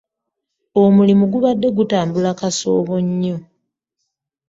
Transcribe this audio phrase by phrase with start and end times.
[0.83, 3.35] Omulimu gubadde gutambula kasoobo nnyo.